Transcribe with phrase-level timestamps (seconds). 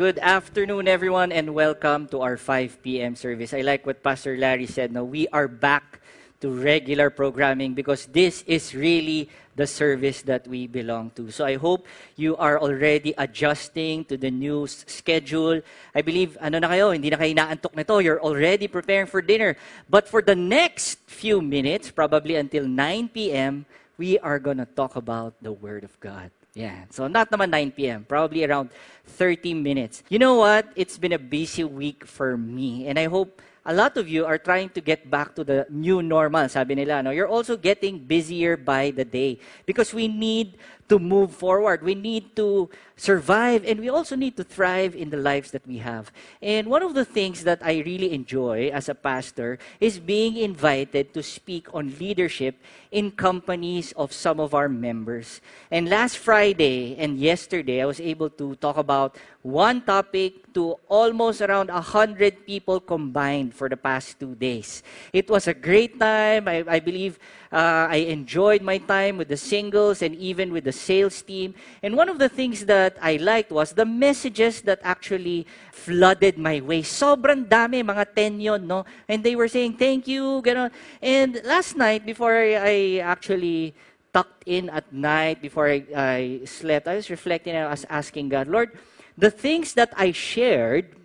[0.00, 3.12] Good afternoon, everyone, and welcome to our 5 p.m.
[3.12, 3.52] service.
[3.52, 4.96] I like what Pastor Larry said.
[4.96, 6.00] Now, we are back
[6.40, 11.30] to regular programming because this is really the service that we belong to.
[11.30, 11.84] So I hope
[12.16, 15.60] you are already adjusting to the new schedule.
[15.94, 18.00] I believe, ano na kayo, hindi na kayo naantok nito.
[18.00, 19.60] You're already preparing for dinner.
[19.84, 23.66] But for the next few minutes, probably until 9 p.m.,
[23.98, 26.32] we are going to talk about the Word of God.
[26.54, 26.84] Yeah.
[26.90, 28.70] So not naman 9 p.m., probably around
[29.06, 30.02] 30 minutes.
[30.08, 30.66] You know what?
[30.74, 32.86] It's been a busy week for me.
[32.88, 36.02] And I hope a lot of you are trying to get back to the new
[36.02, 37.02] normal, sabi nila.
[37.02, 37.10] No?
[37.10, 40.58] You're also getting busier by the day because we need
[40.90, 41.82] to move forward.
[41.82, 42.68] We need to
[43.00, 46.12] survive and we also need to thrive in the lives that we have.
[46.42, 51.14] And one of the things that I really enjoy as a pastor is being invited
[51.14, 55.40] to speak on leadership in companies of some of our members.
[55.70, 61.40] And last Friday and yesterday, I was able to talk about one topic to almost
[61.40, 64.82] around 100 people combined for the past two days.
[65.12, 66.48] It was a great time.
[66.48, 67.18] I, I believe
[67.52, 71.54] uh, I enjoyed my time with the singles and even with the sales team.
[71.82, 76.60] And one of the things that I liked was the messages that actually flooded my
[76.60, 76.80] way.
[76.80, 78.84] Sobrang dami, mga 10 yon, no?
[79.06, 80.70] And they were saying, thank you, gano'n.
[81.02, 83.74] And last night, before I actually
[84.12, 88.30] tucked in at night, before I, I slept, I was reflecting and I was asking
[88.30, 88.72] God, Lord,
[89.18, 90.96] the things that I shared,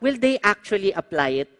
[0.00, 1.59] will they actually apply it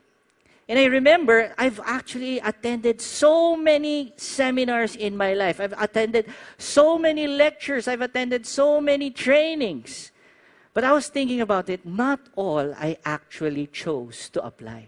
[0.70, 5.58] and I remember I've actually attended so many seminars in my life.
[5.58, 7.88] I've attended so many lectures.
[7.88, 10.12] I've attended so many trainings.
[10.72, 14.86] But I was thinking about it, not all I actually chose to apply.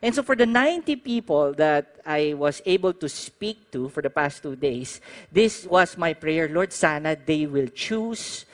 [0.00, 4.08] And so for the 90 people that I was able to speak to for the
[4.08, 6.48] past two days, this was my prayer.
[6.48, 8.46] Lord, sana they will choose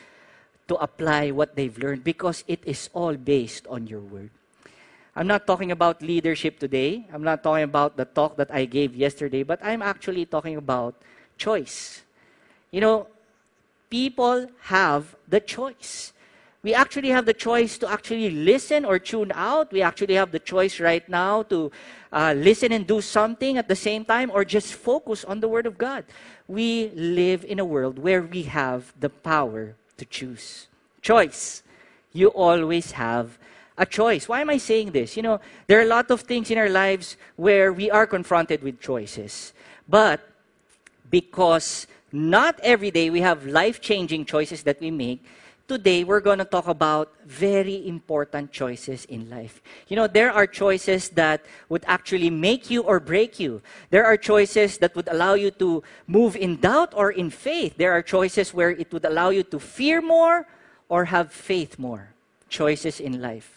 [0.66, 4.30] to apply what they've learned because it is all based on your word.
[5.16, 7.06] I'm not talking about leadership today.
[7.10, 10.94] I'm not talking about the talk that I gave yesterday, but I'm actually talking about
[11.38, 12.02] choice.
[12.70, 13.06] You know,
[13.88, 16.12] people have the choice.
[16.62, 19.72] We actually have the choice to actually listen or tune out.
[19.72, 21.72] We actually have the choice right now to
[22.12, 25.64] uh, listen and do something at the same time or just focus on the Word
[25.64, 26.04] of God.
[26.46, 30.66] We live in a world where we have the power to choose.
[31.00, 31.62] Choice.
[32.12, 33.38] You always have
[33.78, 34.28] a choice.
[34.28, 35.16] Why am I saying this?
[35.16, 38.62] You know, there are a lot of things in our lives where we are confronted
[38.62, 39.52] with choices.
[39.88, 40.20] But
[41.10, 45.24] because not every day we have life changing choices that we make,
[45.68, 49.60] today we're going to talk about very important choices in life.
[49.88, 53.60] You know, there are choices that would actually make you or break you.
[53.90, 57.76] There are choices that would allow you to move in doubt or in faith.
[57.76, 60.46] There are choices where it would allow you to fear more
[60.88, 62.14] or have faith more.
[62.48, 63.55] Choices in life.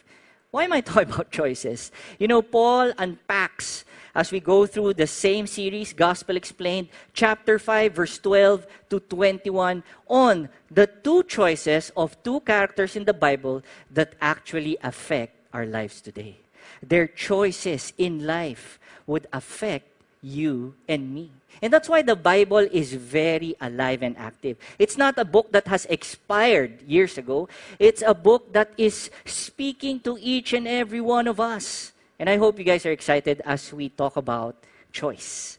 [0.51, 1.91] Why am I talking about choices?
[2.17, 7.93] You know, Paul unpacks as we go through the same series, Gospel Explained, chapter 5,
[7.93, 13.61] verse 12 to 21, on the two choices of two characters in the Bible
[13.91, 16.37] that actually affect our lives today.
[16.81, 19.87] Their choices in life would affect
[20.22, 21.31] you and me.
[21.62, 24.57] And that's why the Bible is very alive and active.
[24.78, 27.50] It's not a book that has expired years ago.
[27.80, 31.91] It's a book that is speaking to each and every one of us.
[32.19, 34.56] And I hope you guys are excited as we talk about
[34.91, 35.58] choice.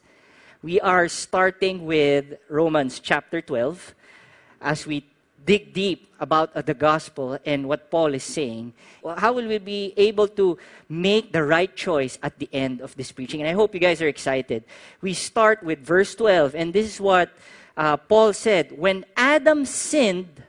[0.63, 3.95] We are starting with Romans chapter 12
[4.61, 5.10] as we
[5.45, 8.73] dig deep about uh, the gospel and what Paul is saying,
[9.17, 10.59] how will we be able to
[10.89, 13.41] make the right choice at the end of this preaching?
[13.41, 14.65] And I hope you guys are excited.
[15.01, 17.31] We start with verse 12, and this is what
[17.77, 18.73] uh, Paul said.
[18.77, 20.43] When Adam sinned,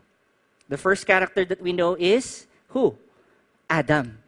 [0.68, 2.98] the first character that we know is who?
[3.70, 4.21] Adam.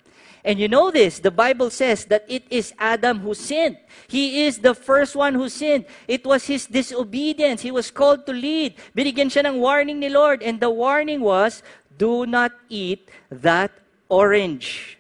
[0.44, 3.78] And you know this, the Bible says that it is Adam who sinned.
[4.12, 5.86] He is the first one who sinned.
[6.06, 7.62] It was his disobedience.
[7.64, 8.76] He was called to lead.
[8.92, 10.44] Binigyan siya ng warning ni Lord.
[10.44, 11.64] And the warning was,
[11.96, 13.72] do not eat that
[14.12, 15.00] orange.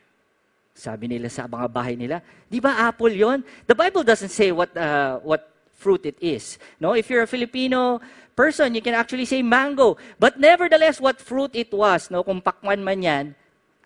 [0.72, 3.44] Sabi nila sa mga bahay nila, di ba apple yon?
[3.68, 6.57] The Bible doesn't say what, uh, what fruit it is.
[6.80, 8.00] No, if you're a Filipino
[8.36, 10.00] person, you can actually say mango.
[10.19, 13.36] But nevertheless, what fruit it was, no, kung pakwan man yan,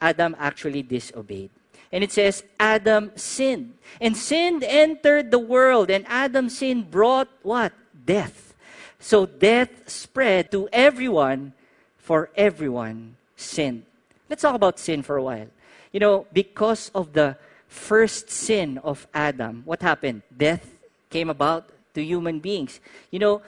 [0.01, 1.49] Adam actually disobeyed.
[1.91, 3.73] And it says, Adam sinned.
[4.01, 5.89] And sin entered the world.
[5.89, 7.73] And Adam's sin brought what?
[8.05, 8.53] Death.
[8.99, 11.53] So death spread to everyone,
[11.97, 13.83] for everyone sinned.
[14.29, 15.47] Let's talk about sin for a while.
[15.91, 20.23] You know, because of the first sin of Adam, what happened?
[20.35, 20.67] Death
[21.09, 22.79] came about to human beings.
[23.11, 23.41] You know,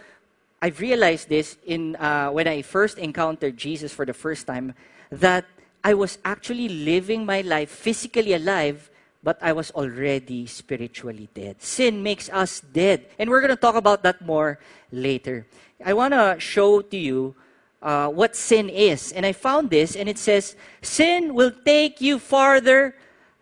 [0.61, 4.73] I've realized this in uh, when I first encountered Jesus for the first time
[5.11, 5.45] that
[5.83, 8.89] I was actually living my life physically alive,
[9.23, 11.61] but I was already spiritually dead.
[11.61, 13.05] Sin makes us dead.
[13.17, 14.59] And we're going to talk about that more
[14.91, 15.47] later.
[15.83, 17.35] I want to show to you
[17.81, 19.11] uh, what sin is.
[19.11, 22.95] And I found this, and it says, Sin will take you farther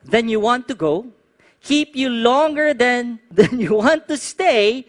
[0.04, 1.08] than you want to go,
[1.62, 4.86] keep you longer than, than you want to stay,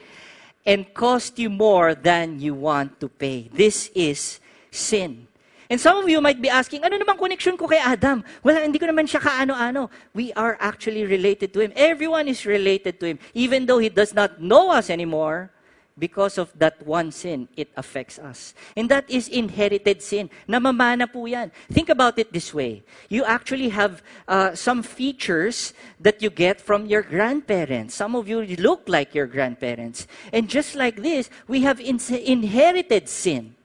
[0.66, 3.48] and cost you more than you want to pay.
[3.52, 4.38] This is
[4.70, 5.26] sin.
[5.70, 8.24] And some of you might be asking, ano naman connection ko kay Adam?
[8.42, 9.90] Wala, hindi ko naman siya kaano-ano.
[10.14, 11.72] We are actually related to him.
[11.76, 13.18] Everyone is related to him.
[13.34, 15.52] Even though he does not know us anymore,
[15.98, 18.54] because of that one sin, it affects us.
[18.76, 20.30] And that is inherited sin.
[20.48, 21.52] Namamana po yan.
[21.70, 22.82] Think about it this way.
[23.10, 27.94] You actually have uh, some features that you get from your grandparents.
[27.94, 30.06] Some of you look like your grandparents.
[30.32, 33.56] And just like this, we have in- inherited sin.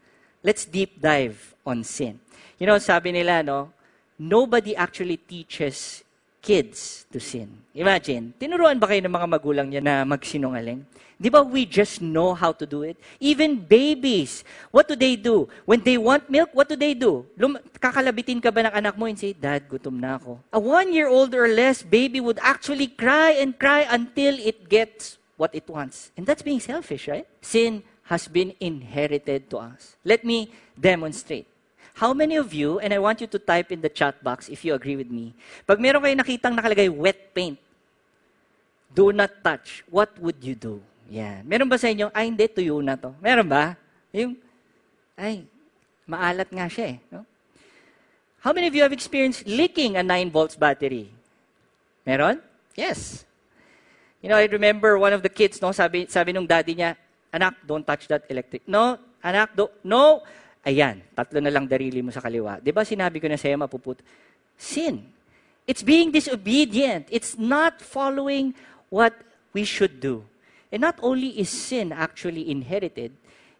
[0.43, 2.19] Let's deep dive on sin.
[2.59, 3.71] You know, sabi nila, no,
[4.19, 6.03] nobody actually teaches
[6.43, 7.47] kids to sin.
[7.71, 10.83] Imagine, tinuruan ba kayo ng mga magulang niya na magsinungaling?
[11.15, 12.99] Di ba we just know how to do it?
[13.23, 14.43] Even babies,
[14.75, 15.47] what do they do?
[15.63, 17.23] When they want milk, what do they do?
[17.39, 20.43] Lum- kakalabitin ka ba ng anak mo and say, Dad, gutom na ako.
[20.51, 25.63] A one-year-old or less baby would actually cry and cry until it gets what it
[25.71, 26.11] wants.
[26.19, 27.23] And that's being selfish, right?
[27.39, 29.95] Sin has been inherited to us.
[30.03, 31.47] Let me demonstrate.
[31.93, 34.65] How many of you, and I want you to type in the chat box if
[34.65, 35.37] you agree with me,
[35.69, 37.57] pag meron kayo nakitang nakalagay wet paint,
[38.93, 40.81] do not touch, what would you do?
[41.09, 41.45] Yan.
[41.45, 43.13] Meron ba sa inyo, ay hindi, tuyo na to?
[43.21, 43.77] Meron ba?
[44.09, 44.33] Yung,
[45.13, 45.45] ay,
[46.09, 46.99] maalat nga siya eh.
[47.13, 47.25] No?
[48.41, 51.13] How many of you have experienced leaking a 9 volts battery?
[52.05, 52.41] Meron?
[52.73, 53.25] Yes.
[54.21, 56.97] You know, I remember one of the kids, no, sabi, sabi nung daddy niya,
[57.31, 58.65] anak, don't touch that electric.
[58.67, 60.23] No, anak, do, no,
[60.63, 62.63] Ayan, tatlo na lang darili mo sa kaliwa.
[62.63, 63.99] Di ba sinabi ko na sa'yo, mapuput?
[64.55, 65.03] Sin.
[65.67, 67.07] It's being disobedient.
[67.11, 68.55] It's not following
[68.87, 69.11] what
[69.51, 70.23] we should do.
[70.71, 73.11] And not only is sin actually inherited,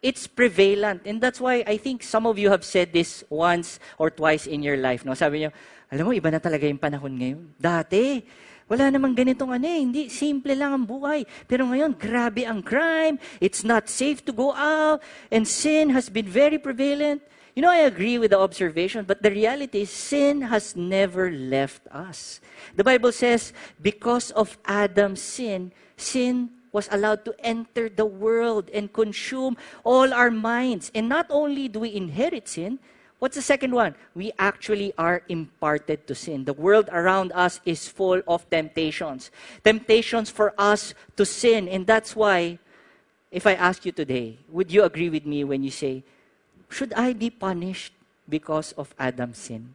[0.04, 1.04] it's prevalent.
[1.04, 4.64] And that's why I think some of you have said this once or twice in
[4.64, 5.04] your life.
[5.04, 5.16] No?
[5.16, 5.52] Sabi niyo,
[5.92, 7.42] alam mo, iba na talaga yung panahon ngayon.
[7.60, 8.24] Dati,
[8.68, 9.80] wala namang ganitong ano eh.
[9.84, 11.28] Hindi, simple lang ang buhay.
[11.46, 13.20] Pero ngayon, grabe ang crime.
[13.44, 15.04] It's not safe to go out.
[15.28, 17.22] And sin has been very prevalent.
[17.54, 21.86] You know, I agree with the observation, but the reality is sin has never left
[21.94, 22.42] us.
[22.76, 28.92] The Bible says, because of Adam's sin, sin was allowed to enter the world and
[28.92, 29.56] consume
[29.86, 30.90] all our minds.
[30.96, 32.80] And not only do we inherit sin,
[33.24, 33.96] What's the second one?
[34.20, 36.44] We actually are imparted to sin.
[36.44, 39.32] The world around us is full of temptations.
[39.64, 41.70] Temptations for us to sin.
[41.70, 42.60] And that's why,
[43.32, 46.04] if I ask you today, would you agree with me when you say,
[46.68, 47.94] Should I be punished
[48.28, 49.72] because of Adam's sin?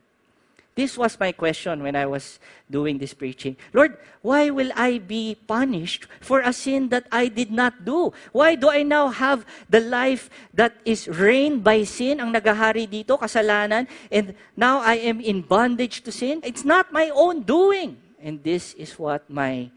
[0.78, 2.38] This was my question when I was
[2.70, 3.58] doing this preaching.
[3.74, 8.14] Lord, why will I be punished for a sin that I did not do?
[8.30, 13.18] Why do I now have the life that is reigned by sin, ang nagahari dito,
[13.18, 16.38] kasalanan, and now I am in bondage to sin?
[16.46, 17.98] It's not my own doing.
[18.22, 19.74] And this is what my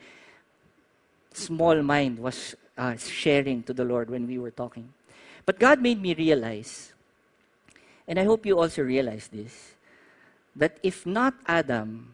[1.34, 4.94] small mind was uh, sharing to the Lord when we were talking.
[5.50, 6.94] But God made me realize,
[8.06, 9.74] and I hope you also realize this,
[10.56, 12.14] that if not Adam,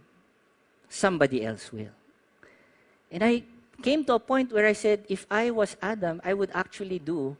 [0.89, 1.93] somebody else will.
[3.11, 3.43] And I
[3.81, 7.37] came to a point where I said, if I was Adam, I would actually do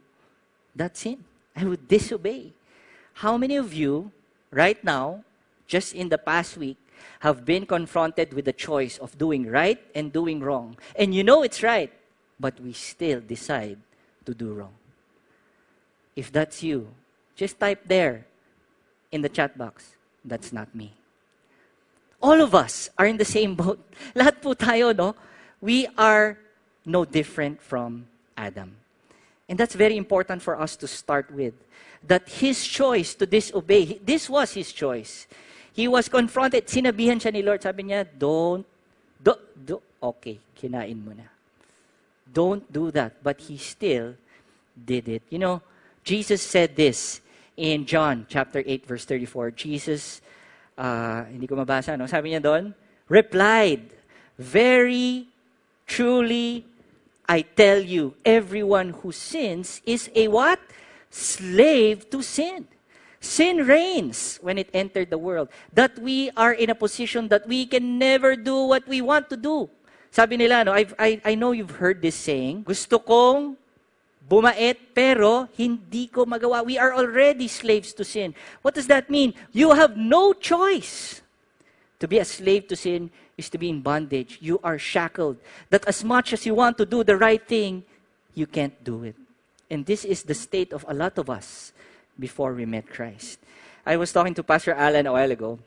[0.74, 1.24] that sin.
[1.56, 2.52] I would disobey.
[3.14, 4.12] How many of you,
[4.50, 5.24] right now,
[5.66, 6.76] just in the past week,
[7.20, 10.76] have been confronted with the choice of doing right and doing wrong?
[10.94, 11.92] And you know it's right,
[12.38, 13.78] but we still decide
[14.24, 14.74] to do wrong.
[16.14, 16.88] If that's you,
[17.34, 18.26] just type there
[19.10, 19.97] in the chat box.
[20.28, 20.92] That's not me.
[22.20, 23.78] All of us are in the same boat.
[24.16, 25.14] Lahat po tayo, no?
[25.60, 26.38] We are
[26.84, 28.06] no different from
[28.36, 28.76] Adam.
[29.48, 31.54] And that's very important for us to start with.
[32.06, 35.26] That his choice to disobey, this was his choice.
[35.72, 38.66] He was confronted, sinabihan siya ni Lord, sabi niya, don't,
[39.22, 41.26] do, do, okay, kinain mo na.
[42.26, 43.22] Don't do that.
[43.22, 44.14] But he still
[44.74, 45.22] did it.
[45.30, 45.62] You know,
[46.04, 47.20] Jesus said this
[47.58, 49.50] in John chapter 8, verse 34.
[49.50, 50.22] Jesus
[50.78, 52.06] uh, hindi ko mabasa, no?
[52.06, 52.72] Sabi niya doon,
[53.10, 53.90] replied,
[54.38, 55.26] Very
[55.90, 56.62] truly,
[57.26, 60.62] I tell you, everyone who sins is a what?
[61.10, 62.70] Slave to sin.
[63.18, 65.50] Sin reigns when it entered the world.
[65.74, 69.36] That we are in a position that we can never do what we want to
[69.36, 69.68] do.
[70.14, 73.58] Sabi nila, no, I've, I, I know you've heard this saying, gusto kong
[74.28, 76.64] bumait, pero hindi ko magawa.
[76.64, 78.34] We are already slaves to sin.
[78.62, 79.34] What does that mean?
[79.52, 81.22] You have no choice.
[82.00, 84.38] To be a slave to sin is to be in bondage.
[84.40, 85.38] You are shackled.
[85.70, 87.82] That as much as you want to do the right thing,
[88.34, 89.16] you can't do it.
[89.70, 91.72] And this is the state of a lot of us
[92.18, 93.40] before we met Christ.
[93.84, 95.58] I was talking to Pastor Alan a while ago,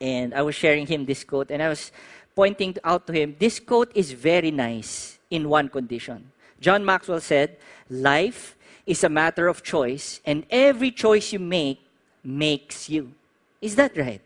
[0.00, 1.92] and I was sharing him this quote, and I was
[2.34, 6.30] pointing out to him this quote is very nice in one condition.
[6.60, 7.56] John Maxwell said,
[7.88, 8.56] Life
[8.86, 11.80] is a matter of choice, and every choice you make
[12.22, 13.12] makes you.
[13.60, 14.20] Is that right?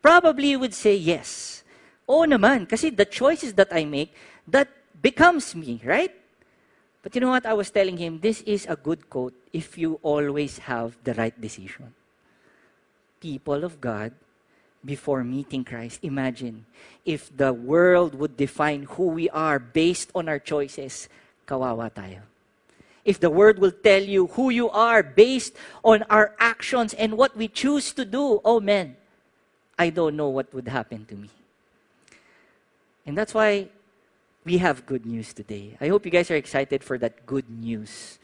[0.00, 1.62] Probably you would say yes.
[2.08, 4.12] Oh naman, kasi the choices that I make,
[4.46, 4.68] that
[5.00, 6.10] becomes me, right?
[7.02, 7.46] But you know what?
[7.46, 11.34] I was telling him, this is a good quote if you always have the right
[11.34, 11.94] decision.
[13.20, 14.12] People of God,
[14.84, 16.66] before meeting Christ, imagine
[17.04, 21.08] if the world would define who we are based on our choices,
[21.46, 22.22] kawawa tayo.
[23.04, 27.36] If the world will tell you who you are based on our actions and what
[27.36, 28.96] we choose to do, oh man,
[29.78, 31.30] I don't know what would happen to me.
[33.04, 33.68] And that's why
[34.44, 35.76] we have good news today.
[35.80, 38.18] I hope you guys are excited for that good news.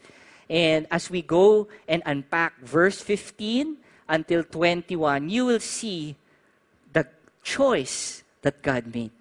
[0.49, 6.15] And as we go and unpack verse 15 until 21, you will see
[6.93, 7.07] the
[7.43, 9.11] choice that God made.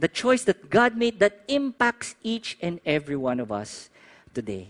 [0.00, 3.90] The choice that God made that impacts each and every one of us
[4.32, 4.68] today.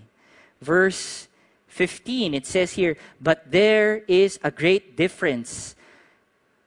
[0.61, 1.29] Verse
[1.69, 5.77] 15, it says here, But there is a great difference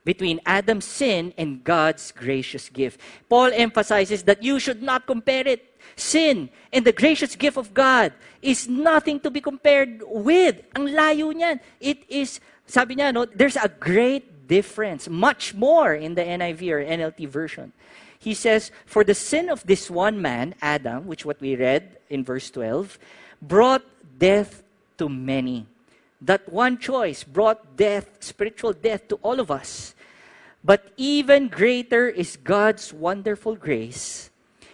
[0.05, 2.99] between Adam's sin and God's gracious gift.
[3.27, 5.75] Paul emphasizes that you should not compare it.
[5.95, 10.63] Sin and the gracious gift of God is nothing to be compared with.
[10.75, 11.59] Ang layo niyan.
[11.79, 16.79] It is, sabi niya, no, there's a great difference, much more in the NIV or
[16.79, 17.73] NLT version.
[18.23, 22.23] He says, For the sin of this one man, Adam, which what we read in
[22.23, 22.97] verse 12,
[23.41, 23.83] brought
[24.17, 24.63] death
[24.97, 25.67] to many
[26.23, 29.93] that one choice brought death, spiritual death, to all of us.
[30.63, 34.31] But even greater is God's wonderful grace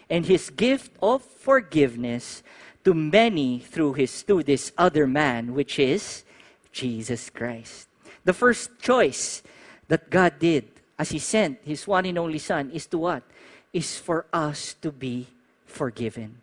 [0.10, 2.44] and his gift of forgiveness
[2.84, 6.24] to many through his to this other man which is
[6.72, 7.88] Jesus Christ.
[8.24, 9.42] The first choice
[9.88, 13.24] that God did as he sent his one and only son is to what?
[13.72, 15.28] Is for us to be
[15.66, 16.42] forgiven.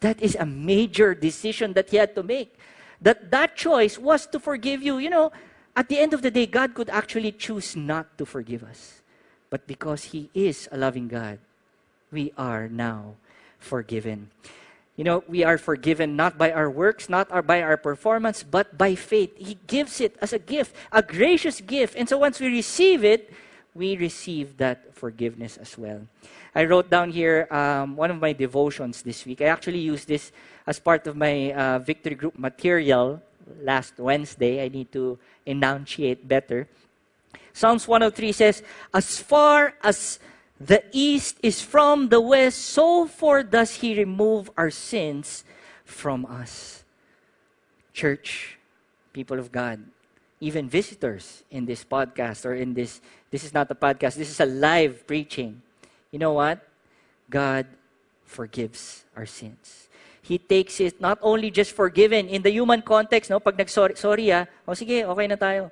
[0.00, 2.56] That is a major decision that he had to make
[3.00, 4.98] that that choice was to forgive you.
[4.98, 5.32] You know,
[5.74, 9.00] at the end of the day, God could actually choose not to forgive us.
[9.48, 11.38] But because He is a loving God,
[12.12, 13.14] we are now
[13.58, 14.30] forgiven.
[14.96, 18.76] You know, we are forgiven not by our works, not our, by our performance, but
[18.76, 19.32] by faith.
[19.36, 21.96] He gives it as a gift, a gracious gift.
[21.96, 23.32] And so once we receive it,
[23.74, 26.02] we receive that forgiveness as well.
[26.54, 29.40] I wrote down here um, one of my devotions this week.
[29.40, 30.32] I actually used this
[30.66, 33.22] as part of my uh, victory group material
[33.62, 34.64] last Wednesday.
[34.64, 36.68] I need to enunciate better.
[37.52, 38.62] Psalms 103 says,
[38.92, 40.18] As far as
[40.58, 45.44] the east is from the west, so far does he remove our sins
[45.84, 46.84] from us.
[47.92, 48.58] Church,
[49.12, 49.80] people of God,
[50.40, 54.40] even visitors in this podcast or in this, this is not a podcast, this is
[54.40, 55.60] a live preaching.
[56.10, 56.66] You know what?
[57.28, 57.66] God
[58.24, 59.88] forgives our sins.
[60.22, 64.32] He takes it not only just forgiven in the human context, no, pag nag-sorry, sorry
[64.32, 65.70] ah, oh, sige, okay na tayo.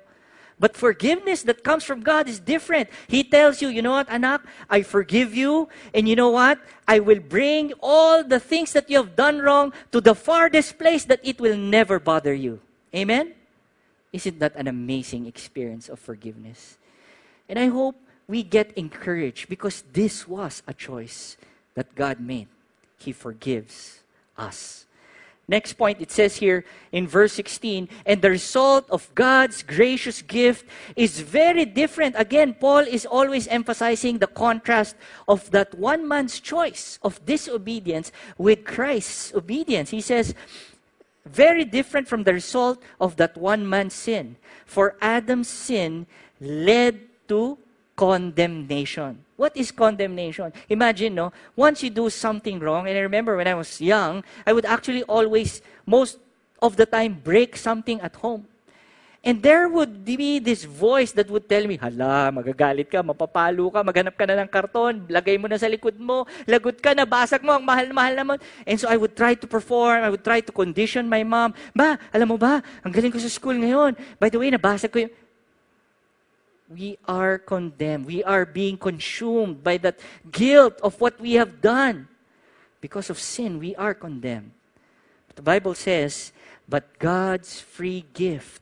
[0.59, 2.89] But forgiveness that comes from God is different.
[3.07, 6.59] He tells you, you know what, anak, I forgive you, and you know what?
[6.85, 11.05] I will bring all the things that you have done wrong to the farthest place
[11.05, 12.59] that it will never bother you.
[12.93, 13.38] Amen?
[14.11, 16.77] Isn't that an amazing experience of forgiveness?
[17.47, 17.95] And I hope
[18.27, 21.37] we get encouraged because this was a choice
[21.75, 22.47] that God made.
[22.97, 23.99] He forgives
[24.37, 24.85] us.
[25.49, 30.63] Next point, it says here in verse 16, and the result of God's gracious gift
[30.95, 32.13] is very different.
[32.19, 34.95] Again, Paul is always emphasizing the contrast
[35.27, 39.89] of that one man's choice of disobedience with Christ's obedience.
[39.89, 40.35] He says,
[41.31, 44.35] very different from the result of that one man's sin.
[44.65, 46.07] For Adam's sin
[46.39, 47.57] led to
[47.95, 49.25] condemnation.
[49.35, 50.53] What is condemnation?
[50.69, 51.33] Imagine, no?
[51.55, 55.03] Once you do something wrong, and I remember when I was young, I would actually
[55.03, 56.17] always, most
[56.61, 58.47] of the time, break something at home.
[59.19, 63.83] And there would be this voice that would tell me, hala, magagalit ka, mapapalo ka,
[63.83, 67.43] maghanap ka na ng karton, lagay mo na sa likod mo, lagot ka na, basag
[67.43, 68.37] mo, ang mahal-mahal naman.
[68.63, 71.51] And so I would try to perform, I would try to condition my mom.
[71.75, 73.99] Ba, alam mo ba, ang galing ko sa school ngayon.
[74.15, 75.11] By the way, nabasag ko yung
[76.69, 78.05] we are condemned.
[78.05, 79.97] We are being consumed by that
[80.31, 82.07] guilt of what we have done.
[82.79, 84.53] Because of sin, we are condemned.
[85.27, 86.35] But The Bible says,
[86.67, 88.61] but God's free gift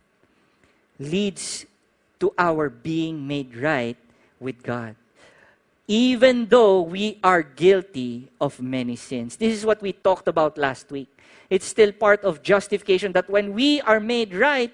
[1.00, 1.66] leads
[2.20, 3.98] to our being made right
[4.40, 4.96] with God.
[5.88, 9.38] Even though we are guilty of many sins.
[9.38, 11.08] This is what we talked about last week.
[11.50, 14.74] It's still part of justification that when we are made right,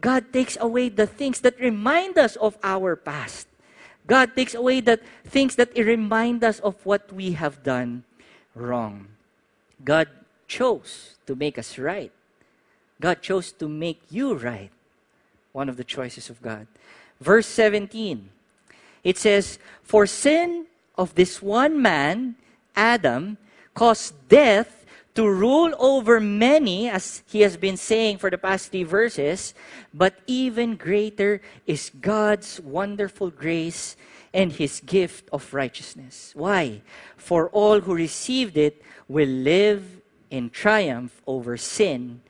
[0.00, 3.46] God takes away the things that remind us of our past.
[4.06, 8.04] God takes away the things that remind us of what we have done
[8.54, 9.08] wrong.
[9.84, 10.08] God
[10.46, 12.12] chose to make us right.
[13.00, 14.70] God chose to make you right.
[15.54, 16.66] One of the choices of God.
[17.20, 18.28] Verse 17,
[19.04, 20.66] it says, For sin
[20.98, 22.34] of this one man,
[22.74, 23.38] Adam,
[23.72, 24.84] caused death
[25.14, 29.54] to rule over many, as he has been saying for the past three verses,
[29.94, 33.94] but even greater is God's wonderful grace
[34.32, 36.32] and his gift of righteousness.
[36.34, 36.82] Why?
[37.16, 42.22] For all who received it will live in triumph over sin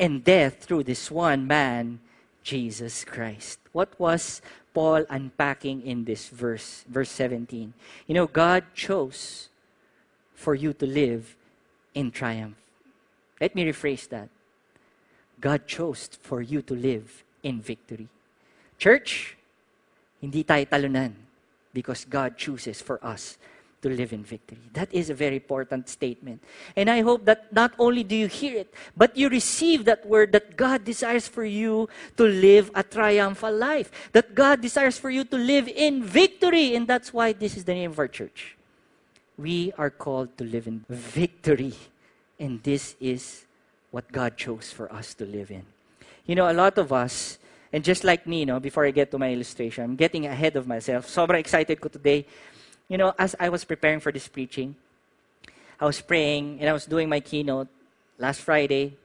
[0.00, 2.00] and death through this one man,
[2.46, 3.58] Jesus Christ.
[3.74, 7.74] What was Paul unpacking in this verse, verse 17?
[8.06, 9.50] You know, God chose
[10.32, 11.34] for you to live
[11.92, 12.54] in triumph.
[13.40, 14.30] Let me rephrase that.
[15.40, 18.06] God chose for you to live in victory.
[18.78, 19.34] Church,
[20.22, 21.18] hindi tayo talunan
[21.74, 23.42] because God chooses for us
[23.86, 24.58] to live in victory.
[24.74, 26.42] That is a very important statement.
[26.74, 30.32] And I hope that not only do you hear it, but you receive that word
[30.32, 35.22] that God desires for you to live a triumphal life, that God desires for you
[35.24, 36.74] to live in victory.
[36.74, 38.56] And that's why this is the name of our church.
[39.38, 41.74] We are called to live in victory.
[42.40, 43.44] And this is
[43.90, 45.62] what God chose for us to live in.
[46.26, 47.38] You know, a lot of us,
[47.72, 50.56] and just like me, you know, before I get to my illustration, I'm getting ahead
[50.56, 51.06] of myself.
[51.06, 52.26] Sobrang excited ko today
[52.88, 54.76] you know, as I was preparing for this preaching,
[55.80, 57.68] I was praying and I was doing my keynote
[58.18, 58.96] last Friday.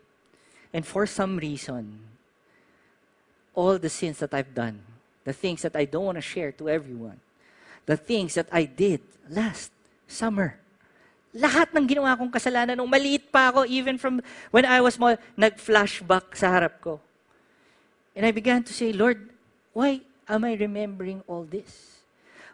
[0.74, 2.00] And for some reason,
[3.54, 4.80] all the sins that I've done,
[5.26, 7.20] the things that I don't want to share to everyone,
[7.86, 9.72] the things that I did last
[10.08, 10.58] summer,
[11.36, 15.16] lahat ng ginawa kong kasalanan nung maliit pa ako, even from when I was small,
[15.36, 17.00] nag-flashback sa harap ko.
[18.16, 19.32] And I began to say, Lord,
[19.72, 22.01] why am I remembering all this?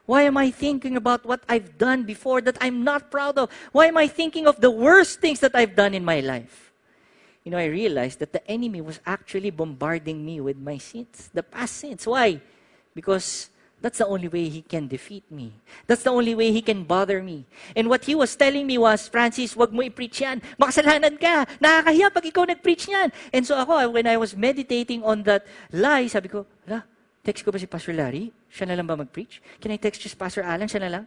[0.08, 3.52] Why am I thinking about what I've done before that I'm not proud of?
[3.76, 6.72] Why am I thinking of the worst things that I've done in my life?
[7.44, 11.44] You know, I realized that the enemy was actually bombarding me with my sins, the
[11.44, 12.08] past sins.
[12.08, 12.40] Why?
[12.96, 13.52] Because
[13.84, 15.52] that's the only way he can defeat me.
[15.86, 17.46] That's the only way he can bother me.
[17.76, 20.42] And what he was telling me was, Francis, wag mo i-preach yan.
[20.56, 21.46] Makasalanan ka.
[21.60, 23.12] Nakakahiya pag ikaw nag-preach yan.
[23.36, 26.88] And so ako, when I was meditating on that lie, sabi ko, ala,
[27.28, 28.32] Text ko ba si Pastor Larry?
[28.52, 29.42] Siya na lang ba mag-preach?
[29.62, 30.68] Can I text just Pastor Alan?
[30.68, 31.06] Siya na lang?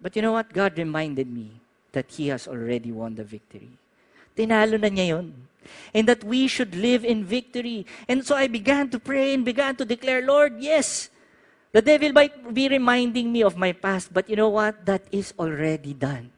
[0.00, 0.52] But you know what?
[0.52, 1.60] God reminded me
[1.92, 3.70] that He has already won the victory.
[4.36, 5.32] Tinalo na niya yun.
[5.94, 7.86] And that we should live in victory.
[8.08, 11.08] And so I began to pray and began to declare, Lord, yes,
[11.72, 14.86] the devil might be reminding me of my past, but you know what?
[14.86, 16.30] That is already done.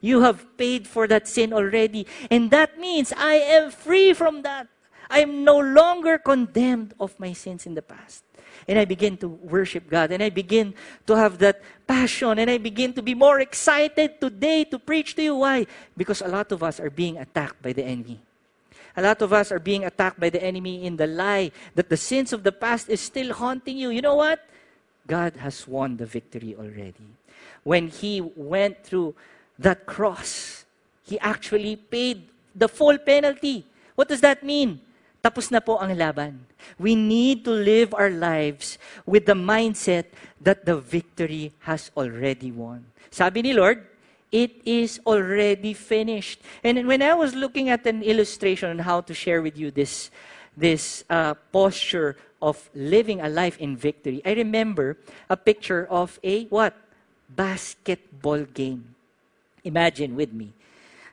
[0.00, 2.06] You have paid for that sin already.
[2.30, 4.68] And that means I am free from that.
[5.10, 8.24] I'm no longer condemned of my sins in the past.
[8.68, 10.12] And I begin to worship God.
[10.12, 10.74] And I begin
[11.06, 12.38] to have that passion.
[12.38, 15.36] And I begin to be more excited today to preach to you.
[15.36, 15.66] Why?
[15.96, 18.20] Because a lot of us are being attacked by the enemy.
[18.96, 21.96] A lot of us are being attacked by the enemy in the lie that the
[21.96, 23.90] sins of the past is still haunting you.
[23.90, 24.44] You know what?
[25.06, 27.08] God has won the victory already.
[27.64, 29.14] When He went through
[29.58, 30.64] that cross,
[31.04, 33.64] He actually paid the full penalty.
[33.94, 34.80] What does that mean?
[35.22, 36.34] Tapos na po ang laban.
[36.82, 38.74] We need to live our lives
[39.06, 40.10] with the mindset
[40.42, 42.90] that the victory has already won.
[43.06, 43.86] Sabi ni Lord,
[44.34, 46.42] it is already finished.
[46.66, 50.10] And when I was looking at an illustration on how to share with you this,
[50.56, 54.98] this uh, posture of living a life in victory, I remember
[55.30, 56.74] a picture of a what?
[57.30, 58.96] Basketball game.
[59.62, 60.50] Imagine with me.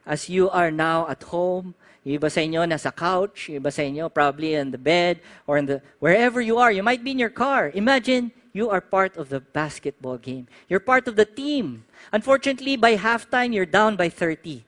[0.07, 1.75] As you are now at home,
[2.09, 5.61] yung iba sa inyo nasa couch, yung iba sa inyo probably in the bed or
[5.61, 6.73] in the wherever you are.
[6.73, 7.69] You might be in your car.
[7.77, 10.49] Imagine you are part of the basketball game.
[10.65, 11.85] You're part of the team.
[12.09, 14.65] Unfortunately, by halftime, you're down by 30.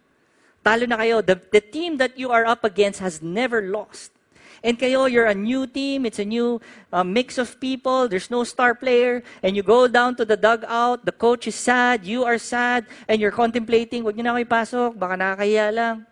[0.62, 1.26] Talo na kayo.
[1.26, 4.14] The, the team that you are up against has never lost.
[4.62, 6.06] And kayo, you're a new team.
[6.06, 6.62] It's a new
[6.94, 8.06] uh, mix of people.
[8.06, 9.26] There's no star player.
[9.42, 11.10] And you go down to the dugout.
[11.10, 12.06] The coach is sad.
[12.06, 12.86] You are sad.
[13.10, 14.94] And you're contemplating, wag niyo na kayo ipasok.
[14.94, 16.11] Baka nakakahiya lang.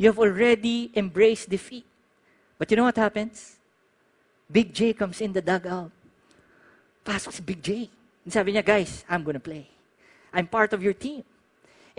[0.00, 1.84] You have already embraced defeat.
[2.56, 3.60] But you know what happens?
[4.48, 5.92] Big J comes in the dugout.
[7.04, 7.84] Pasok si Big J.
[8.24, 9.68] And sabi niya, guys, I'm gonna play.
[10.32, 11.20] I'm part of your team.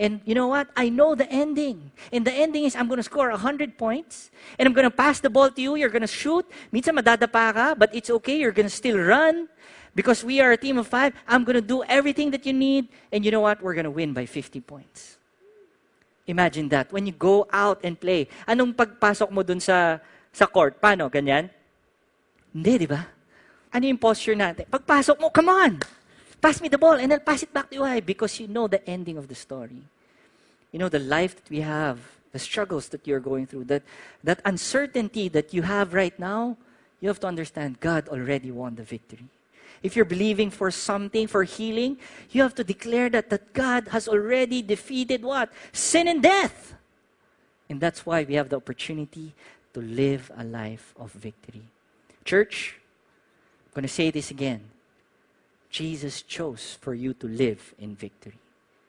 [0.02, 0.66] And you know what?
[0.74, 1.92] I know the ending.
[2.10, 4.32] And the ending is I'm going to score 100 points.
[4.58, 5.76] And I'm going to pass the ball to you.
[5.76, 6.48] You're going to shoot.
[6.72, 8.40] Minsan madadapa ka, but it's okay.
[8.40, 9.46] You're going to still run.
[9.94, 12.88] Because we are a team of five, I'm going to do everything that you need.
[13.12, 13.62] And you know what?
[13.62, 15.21] We're going to win by 50 points.
[16.26, 16.92] Imagine that.
[16.92, 19.98] When you go out and play, anong pagpasok mo dun sa,
[20.30, 20.78] sa court?
[20.78, 21.10] Paano?
[21.10, 21.50] Ganyan?
[22.54, 23.02] Hindi, di ba?
[23.72, 24.68] Ano yung posture natin?
[24.68, 25.72] Pagpasok mo, come on!
[26.42, 27.82] Pass me the ball and I'll pass it back to you.
[27.82, 28.00] Why?
[28.00, 29.82] Because you know the ending of the story.
[30.70, 31.98] You know the life that we have,
[32.32, 33.82] the struggles that you're going through, that,
[34.24, 36.56] that uncertainty that you have right now,
[37.00, 39.26] you have to understand God already won the victory.
[39.82, 41.98] If you're believing for something, for healing,
[42.30, 45.50] you have to declare that, that God has already defeated what?
[45.72, 46.74] Sin and death.
[47.68, 49.32] And that's why we have the opportunity
[49.74, 51.62] to live a life of victory.
[52.24, 52.76] Church,
[53.66, 54.60] I'm going to say this again.
[55.70, 58.38] Jesus chose for you to live in victory.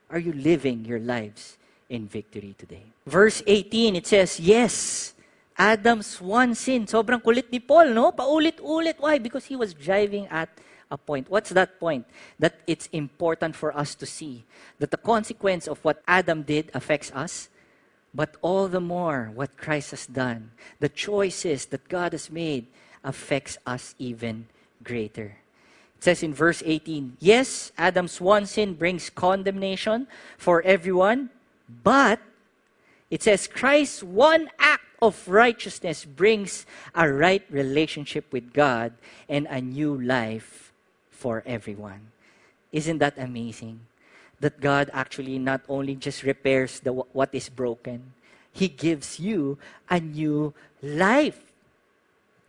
[0.10, 1.58] Are you living your lives
[1.90, 2.84] in victory today?
[3.08, 5.14] Verse 18, it says, Yes,
[5.58, 6.86] Adam's one sin.
[6.86, 8.12] Sobrang kulit ni Paul, no?
[8.12, 8.60] Paulit-ulit.
[8.60, 9.00] Ulit.
[9.00, 9.18] Why?
[9.18, 10.50] Because he was driving at
[10.92, 11.30] a point.
[11.30, 12.06] What's that point?
[12.40, 14.44] That it's important for us to see
[14.80, 17.50] that the consequence of what Adam did affects us,
[18.14, 22.68] but all the more what Christ has done, the choices that God has made
[23.04, 24.48] affects us even
[24.84, 25.38] greater.
[25.98, 31.30] It says in verse 18, yes, Adam's one sin brings condemnation for everyone,
[31.84, 32.20] but
[33.10, 36.66] it says Christ's one act of righteousness brings
[36.96, 38.94] a right relationship with God
[39.30, 40.73] and a new life
[41.24, 42.12] for everyone.
[42.76, 43.80] Isn't that amazing?
[44.44, 48.12] That God actually not only just repairs the, what is broken,
[48.52, 49.56] He gives you
[49.88, 50.52] a new
[50.84, 51.40] life.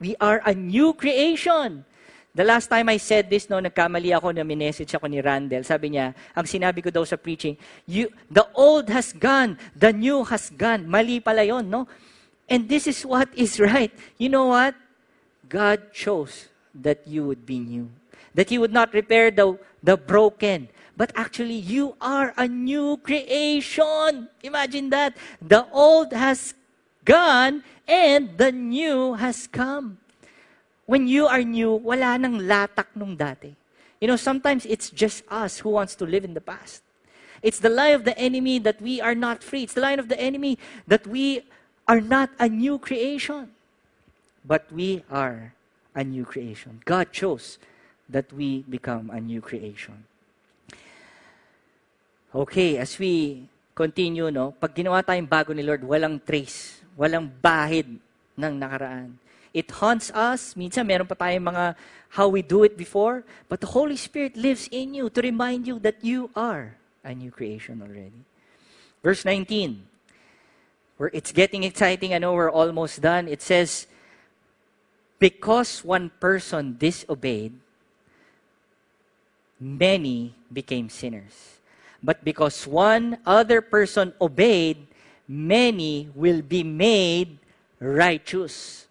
[0.03, 1.87] We are a new creation.
[2.35, 5.63] The last time I said this, no, nagkamali ako na minessage ako ni Randall.
[5.63, 7.55] Sabi niya, ang sinabi ko daw sa preaching,
[7.87, 10.91] you, the old has gone, the new has gone.
[10.91, 11.87] Mali pala yon, no?
[12.51, 13.95] And this is what is right.
[14.19, 14.75] You know what?
[15.47, 17.87] God chose that you would be new
[18.35, 20.69] that He would not repair the, the broken.
[20.97, 24.29] But actually, you are a new creation.
[24.43, 25.17] Imagine that.
[25.43, 26.55] The old has
[27.05, 29.99] gone and the new has come.
[30.87, 33.55] When you are new, wala nang latak nung dati.
[34.01, 36.83] You know, sometimes it's just us who wants to live in the past.
[37.43, 39.65] It's the lie of the enemy that we are not free.
[39.65, 41.43] It's the lie of the enemy that we
[41.89, 43.51] are not a new creation.
[44.45, 45.55] But we are
[45.95, 46.81] a new creation.
[46.85, 47.59] God chose
[48.09, 50.05] that we become a new creation.
[52.35, 57.87] Okay, as we continue, no, pag ginawa tayong bago ni Lord, walang trace, walang bahid
[58.35, 59.15] ng nakaraan.
[59.55, 60.59] It haunts us.
[60.59, 61.79] Minsan, meron pa tayong mga
[62.19, 63.23] how we do it before.
[63.47, 66.75] But the Holy Spirit lives in you to remind you that you are
[67.07, 68.27] a new creation already.
[68.99, 69.87] Verse 19.
[70.99, 72.15] Where it's getting exciting.
[72.15, 73.31] I know we're almost done.
[73.31, 73.87] It says,
[75.23, 77.55] Because one person disobeyed,
[79.65, 81.61] many became sinners.
[82.03, 84.87] But because one other person obeyed,
[85.27, 87.39] many will be made
[87.81, 88.87] righteous.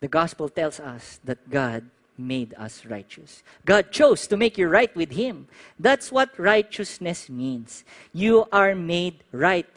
[0.00, 1.86] The gospel tells us that God
[2.18, 3.44] made us righteous.
[3.64, 5.46] God chose to make you right with Him.
[5.78, 7.84] That's what righteousness means.
[8.12, 9.68] You are made right.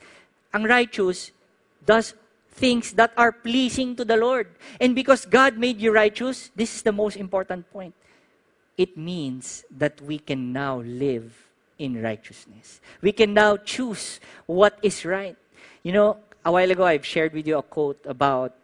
[0.52, 1.32] Ang righteous
[1.86, 2.16] does
[2.54, 4.48] things that are pleasing to the Lord.
[4.82, 7.94] And because God made you righteous, this is the most important point
[8.80, 11.36] it means that we can now live
[11.78, 12.80] in righteousness.
[13.02, 15.36] We can now choose what is right.
[15.84, 18.56] You know, a while ago I've shared with you a quote about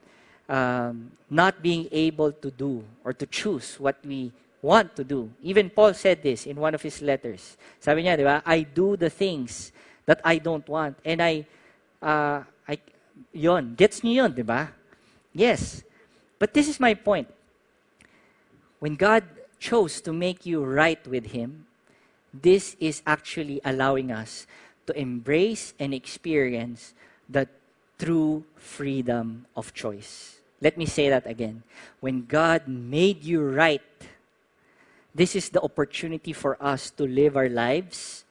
[0.47, 5.29] um, not being able to do or to choose what we want to do.
[5.43, 7.57] Even Paul said this in one of his letters.
[7.81, 8.41] Sabi niya, di ba?
[8.45, 9.73] I do the things
[10.05, 10.95] that I don't want.
[11.03, 11.45] And I,
[12.01, 12.79] uh, I,
[13.33, 14.71] yon, gets niyo yon, di ba?
[15.33, 15.83] Yes.
[16.39, 17.27] But this is my point.
[18.79, 19.23] When God
[19.65, 21.65] chose to make you right with Him,
[22.29, 24.45] this is actually allowing us
[24.85, 26.93] to embrace and experience
[27.25, 27.49] the
[27.97, 30.37] true freedom of choice.
[30.61, 31.63] Let me say that again.
[31.99, 33.81] When God made you right,
[35.15, 38.23] this is the opportunity for us to live our lives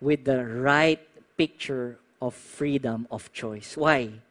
[0.00, 1.02] with the right
[1.36, 3.76] picture of freedom of choice.
[3.76, 4.22] Why?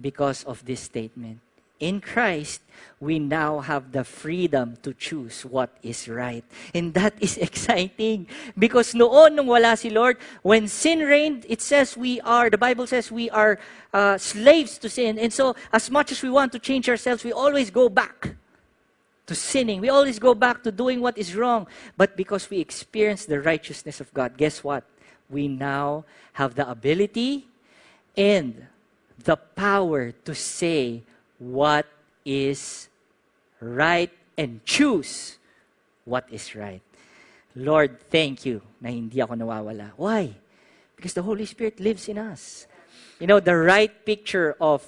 [0.00, 1.38] Because of this statement
[1.84, 2.62] in Christ,
[3.00, 6.44] we now have the freedom to choose what is right.
[6.72, 8.26] And that is exciting.
[8.58, 12.86] Because noon, nung wala si Lord, when sin reigned, it says we are, the Bible
[12.86, 13.58] says we are
[13.92, 15.18] uh, slaves to sin.
[15.18, 18.36] And so, as much as we want to change ourselves, we always go back
[19.26, 19.80] to sinning.
[19.80, 21.66] We always go back to doing what is wrong.
[21.96, 24.84] But because we experience the righteousness of God, guess what?
[25.30, 27.46] we now have the ability
[28.16, 28.66] and
[29.18, 31.02] the power to say
[31.44, 31.84] what
[32.24, 32.88] is
[33.60, 35.36] right and choose
[36.04, 36.80] what is right.
[37.54, 39.92] Lord, thank you na hindi ako nawawala.
[40.00, 40.32] Why?
[40.96, 42.66] Because the Holy Spirit lives in us.
[43.20, 44.82] You know, the right picture of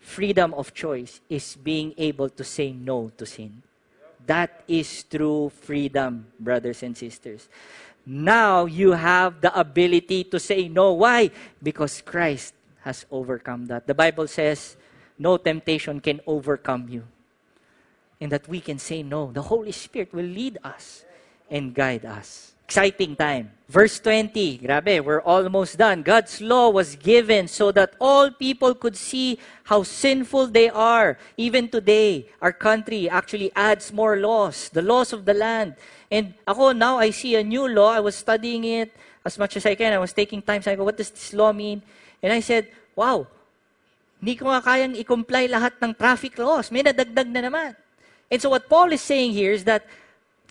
[0.00, 3.62] freedom of choice is being able to say no to sin.
[4.26, 7.48] That is true freedom, brothers and sisters.
[8.06, 10.92] Now you have the ability to say no.
[10.94, 11.30] Why?
[11.62, 13.86] Because Christ has overcome that.
[13.86, 14.76] The Bible says,
[15.22, 17.04] no temptation can overcome you.
[18.20, 19.30] And that we can say no.
[19.32, 21.04] The Holy Spirit will lead us
[21.50, 22.52] and guide us.
[22.64, 23.52] Exciting time.
[23.68, 26.02] Verse 20, grabe, we're almost done.
[26.02, 31.18] God's law was given so that all people could see how sinful they are.
[31.36, 35.76] Even today, our country actually adds more laws, the laws of the land.
[36.10, 37.92] And ako, now I see a new law.
[37.92, 39.92] I was studying it as much as I can.
[39.92, 40.62] I was taking time.
[40.62, 41.82] So I go, what does this law mean?
[42.22, 43.26] And I said, wow,
[44.22, 46.70] hindi ko nga kayang i-comply lahat ng traffic laws.
[46.70, 47.74] May nadagdag na naman.
[48.30, 49.82] And so what Paul is saying here is that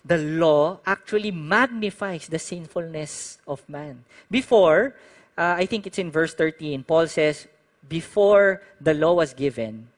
[0.04, 4.04] the law actually magnifies the sinfulness of man.
[4.28, 4.92] Before,
[5.40, 7.48] uh, I think it's in verse 13, Paul says,
[7.88, 9.88] before the law was given,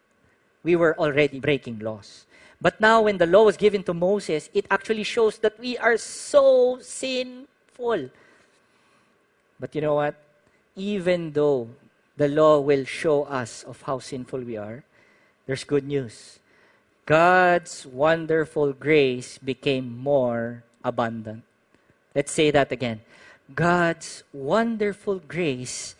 [0.63, 2.27] we were already breaking laws.
[2.61, 5.99] But now, when the law was given to Moses, it actually shows that we are
[5.99, 8.09] so sinful.
[9.59, 10.15] But you know what?
[10.77, 11.69] Even though
[12.17, 14.85] the law will show us of how sinful we are,
[15.47, 16.39] there's good news.
[17.07, 21.43] God's wonderful grace became more abundant.
[22.15, 23.01] Let's say that again.
[23.55, 25.97] God's wonderful grace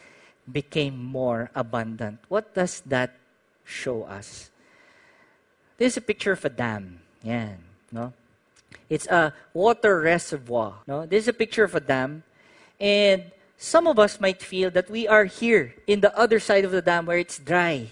[0.51, 2.21] became more abundant.
[2.29, 3.17] What does that
[3.65, 4.51] show us?
[5.77, 7.01] This is a picture of a dam.
[7.23, 7.57] Yeah,
[7.93, 8.13] no?
[8.89, 10.77] It's a water reservoir.
[10.87, 11.05] No?
[11.07, 12.23] This is a picture of a dam.
[12.81, 13.25] And
[13.57, 16.83] some of us might feel that we are here in the other side of the
[16.83, 17.89] dam where it's dry.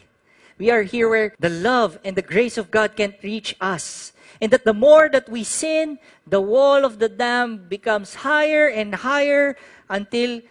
[0.59, 4.13] We are here where the love and the grace of God can't reach us.
[4.41, 8.95] And that the more that we sin, the wall of the dam becomes higher and
[8.95, 9.57] higher
[9.89, 10.43] until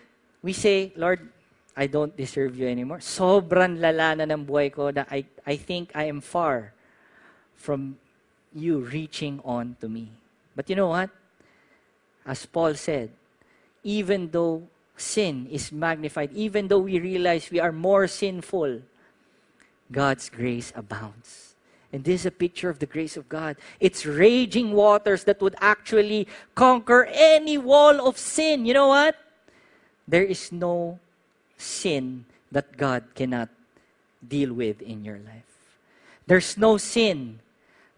[0.41, 1.30] we say, Lord,
[1.76, 3.00] I don't deserve you anymore.
[3.00, 6.74] Sobrang lala na ng buhay ko na I, I think I am far
[7.56, 7.97] from
[8.54, 10.12] you reaching on to me.
[10.56, 11.10] But you know what?
[12.26, 13.12] As Paul said,
[13.84, 14.63] even though
[15.02, 18.82] sin is magnified, even though we realize we are more sinful,
[19.92, 21.56] God's grace abounds.
[21.92, 23.58] And this is a picture of the grace of God.
[23.80, 28.66] It's raging waters that would actually conquer any wall of sin.
[28.66, 29.16] You know what?
[30.08, 31.00] There is no
[31.58, 33.50] sin that God cannot
[34.26, 35.44] deal with in your life.
[36.28, 37.40] There's no sin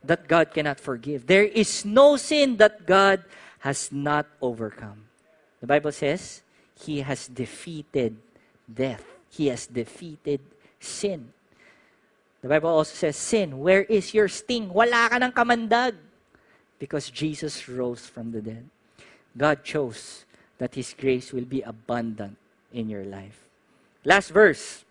[0.04, 1.28] that God cannot forgive.
[1.28, 3.24] There is no sin that God
[3.60, 5.06] has not overcome.
[5.62, 6.42] The Bible says,
[6.80, 8.18] He has defeated
[8.68, 10.42] death, He has defeated
[10.80, 11.34] sin.
[12.42, 14.68] The Bible also says, Sin, where is your sting?
[14.68, 15.96] Wala ka ng kamandag.
[16.78, 18.68] Because Jesus rose from the dead.
[19.38, 20.26] God chose
[20.58, 22.36] that His grace will be abundant
[22.74, 23.48] in your life.
[24.04, 24.84] Last verse.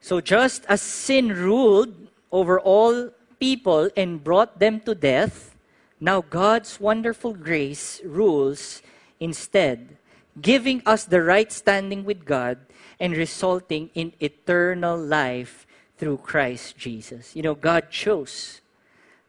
[0.00, 1.94] So just as sin ruled
[2.32, 5.54] over all people and brought them to death,
[6.00, 8.82] now God's wonderful grace rules
[9.20, 9.96] instead,
[10.40, 12.58] giving us the right standing with God
[12.98, 15.66] and resulting in eternal life
[15.98, 17.36] through Christ Jesus.
[17.36, 18.60] You know, God chose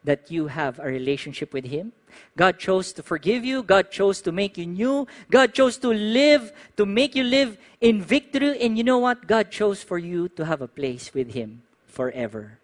[0.03, 1.91] that you have a relationship with Him.
[2.35, 3.63] God chose to forgive you.
[3.63, 5.07] God chose to make you new.
[5.29, 8.59] God chose to live, to make you live in victory.
[8.61, 9.27] And you know what?
[9.27, 12.57] God chose for you to have a place with Him forever.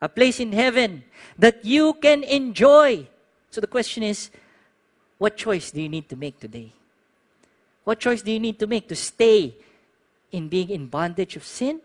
[0.00, 1.04] A place in heaven
[1.38, 3.08] that you can enjoy.
[3.50, 4.30] So the question is,
[5.18, 6.72] what choice do you need to make today?
[7.84, 9.54] What choice do you need to make to stay
[10.32, 11.80] in being in bondage of sin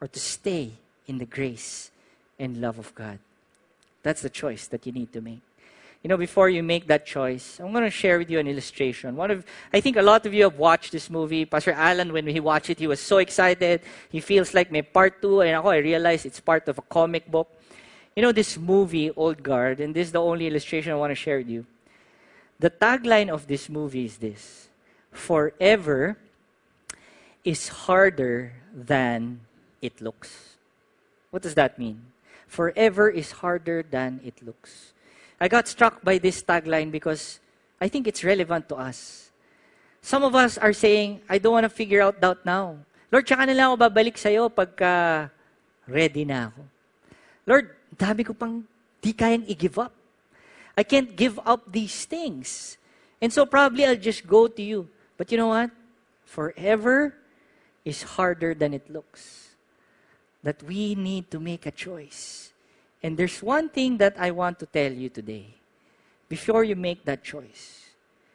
[0.00, 0.72] or to stay
[1.06, 1.90] in the grace
[2.38, 3.18] and love of God.
[4.02, 5.40] That's the choice that you need to make.
[6.02, 9.16] You know, before you make that choice, I'm going to share with you an illustration.
[9.16, 11.44] One of, I think a lot of you have watched this movie.
[11.44, 13.80] Pastor Alan, when he watched it, he was so excited.
[14.08, 17.28] He feels like may part two, and ako, I realized it's part of a comic
[17.28, 17.50] book.
[18.14, 21.16] You know, this movie, Old Guard, and this is the only illustration I want to
[21.16, 21.66] share with you.
[22.58, 24.68] The tagline of this movie is this
[25.12, 26.18] Forever
[27.44, 29.40] is harder than
[29.80, 30.58] it looks.
[31.30, 32.02] What does that mean?
[32.46, 34.92] Forever is harder than it looks.
[35.40, 37.38] I got struck by this tagline because
[37.80, 39.30] I think it's relevant to us.
[40.02, 42.78] Some of us are saying, I don't want to figure out doubt now.
[43.12, 45.30] Lord, tsaka na lang ako babalik sa'yo pagka
[45.86, 46.62] ready na ako.
[47.48, 47.66] Lord,
[47.96, 48.60] dami ko pang
[49.00, 49.94] di kayang i-give up.
[50.78, 52.78] I can't give up these things.
[53.20, 54.88] And so probably I'll just go to you.
[55.16, 55.72] But you know what?
[56.24, 57.18] Forever
[57.84, 59.58] is harder than it looks.
[60.44, 62.52] That we need to make a choice.
[63.02, 65.50] And there's one thing that I want to tell you today
[66.28, 67.90] before you make that choice.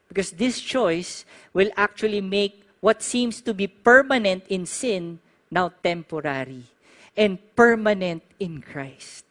[0.10, 6.64] Because this choice will actually make what seems to be permanent in sin now temporary
[7.16, 9.24] and permanent in Christ.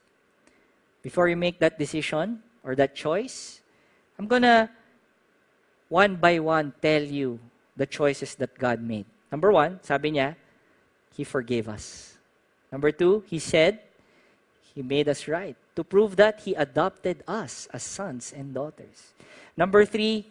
[1.02, 3.60] Before you make that decision or that choice,
[4.18, 4.70] I'm going to
[5.88, 7.38] one by one tell you
[7.76, 9.04] the choices that God made.
[9.30, 10.36] Number one, sabi niya,
[11.14, 12.16] He forgave us.
[12.70, 13.80] Number two, He said,
[14.74, 15.56] He made us right.
[15.76, 19.12] To prove that, He adopted us as sons and daughters.
[19.56, 20.26] Number three,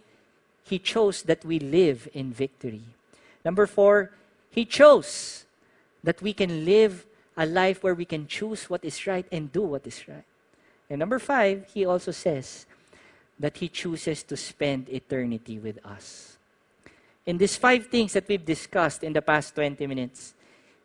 [0.64, 2.86] He chose that we live in victory.
[3.46, 4.12] Number four,
[4.50, 5.46] He chose
[6.04, 7.06] that we can live
[7.38, 10.26] a life where we can choose what is right and do what is right.
[10.92, 12.66] And number five, He also says
[13.40, 16.38] that He chooses to spend eternity with us.
[17.26, 20.34] In these five things that we've discussed in the past 20 minutes,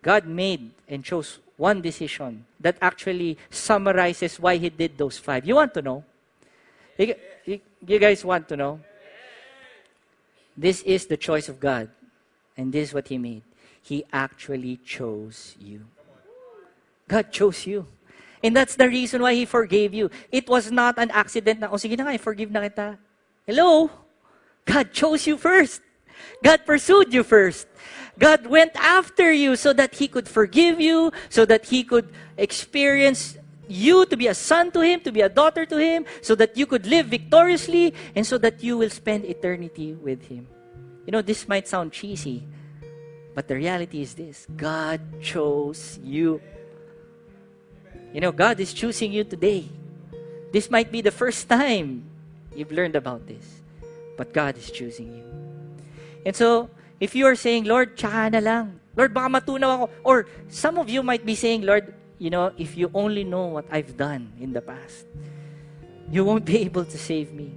[0.01, 5.45] God made and chose one decision that actually summarizes why He did those five.
[5.45, 6.05] You want to know?
[6.97, 8.81] You, guys want to know?
[10.57, 11.91] This is the choice of God,
[12.57, 13.43] and this is what He made.
[13.83, 15.85] He actually chose you.
[17.09, 17.89] God chose you.
[18.47, 20.09] And that's the reason why He forgave you.
[20.31, 22.95] It was not an accident na, oh sige na nga, I forgive na kita.
[23.43, 23.91] Hello?
[24.63, 25.83] God chose you first.
[26.47, 27.67] God pursued you first.
[28.15, 32.07] God went after you so that He could forgive you, so that He could
[32.39, 33.35] experience
[33.67, 36.57] you to be a son to Him, to be a daughter to Him, so that
[36.57, 40.47] you could live victoriously, and so that you will spend eternity with Him.
[41.03, 42.47] You know, this might sound cheesy,
[43.35, 46.39] but the reality is this God chose you.
[48.17, 49.69] You know, God is choosing you today.
[50.49, 52.09] This might be the first time
[52.57, 53.61] you've learned about this,
[54.17, 55.29] but God is choosing you.
[56.25, 58.81] And so, if you are saying, Lord, tsaka na lang.
[58.97, 59.87] Lord, baka matunaw ako.
[60.01, 60.17] Or
[60.49, 64.01] some of you might be saying, Lord, you know, if you only know what I've
[64.01, 65.05] done in the past,
[66.09, 67.53] you won't be able to save me.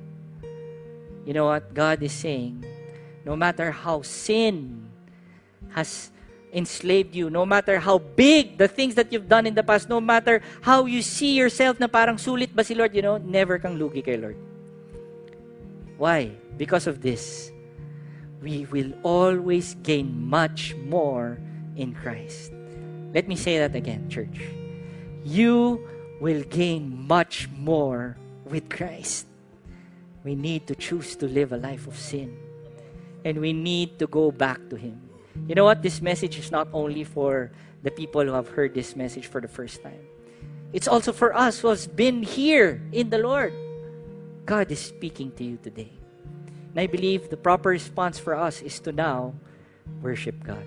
[1.24, 1.72] You know what?
[1.72, 2.67] God is saying,
[3.24, 4.91] no matter how sin
[5.72, 6.12] has
[6.54, 10.02] enslaved you, no matter how big the things that you've done in the past, no
[10.02, 13.78] matter how you see yourself na parang sulit ba si Lord, you know, never kang
[13.78, 14.38] lugi kay Lord.
[15.98, 16.32] Why?
[16.58, 17.52] Because of this
[18.42, 21.40] we will always gain much more
[21.76, 22.52] in Christ.
[23.14, 24.40] Let me say that again, church.
[25.24, 25.88] You
[26.22, 29.26] will gain much more with Christ.
[30.24, 32.38] We need to choose to live a life of sin.
[33.26, 35.09] And we need to go back to Him.
[35.48, 35.82] You know what?
[35.82, 37.52] This message is not only for
[37.84, 40.02] the people who have heard this message for the first time,
[40.74, 43.54] it's also for us who has been here in the Lord.
[44.46, 45.92] God is speaking to you today.
[46.72, 49.34] And I believe the proper response for us is to now
[50.02, 50.65] worship God.